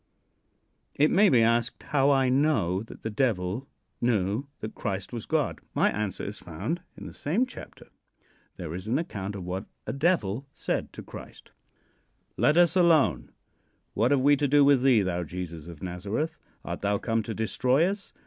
It 0.95 1.11
may 1.11 1.29
be 1.29 1.43
asked 1.43 1.83
how 1.83 2.09
I 2.09 2.27
know 2.27 2.81
that 2.81 3.03
the 3.03 3.11
Devil 3.11 3.67
knew 4.01 4.47
that 4.59 4.73
Christ 4.73 5.13
was 5.13 5.27
God. 5.27 5.61
My 5.75 5.91
answer 5.91 6.23
is 6.25 6.39
found 6.39 6.81
in 6.97 7.05
the 7.05 7.13
same 7.13 7.45
chapter. 7.45 7.85
There 8.57 8.73
is 8.73 8.87
an 8.87 8.97
account 8.97 9.35
of 9.35 9.43
what 9.43 9.67
a 9.85 9.93
devil 9.93 10.47
said 10.55 10.91
to 10.93 11.03
Christ: 11.03 11.51
"Let 12.35 12.57
us 12.57 12.75
alone. 12.75 13.29
What 13.93 14.09
have 14.09 14.21
we 14.21 14.35
to 14.37 14.47
do 14.47 14.65
with 14.65 14.81
thee, 14.81 15.03
thou 15.03 15.23
Jesus 15.23 15.67
of 15.67 15.83
Nazareth? 15.83 16.35
Art 16.65 16.79
thou 16.81 16.97
come 16.97 17.21
to 17.21 17.35
destroy 17.35 17.85
us? 17.85 18.11